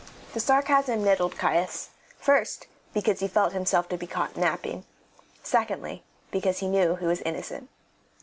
The 0.33 0.39
sarcasm 0.39 1.03
nettled 1.03 1.37
Caius, 1.37 1.89
first, 2.17 2.65
because 2.91 3.19
he 3.19 3.27
felt 3.27 3.53
himself 3.53 3.87
to 3.89 3.97
be 3.99 4.07
caught 4.07 4.35
napping; 4.35 4.83
secondly, 5.43 6.03
because 6.31 6.57
he 6.57 6.67
knew 6.67 6.95
he 6.95 7.05
was 7.05 7.21
innocent. 7.21 7.69